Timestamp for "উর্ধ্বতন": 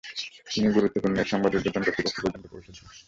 1.53-1.81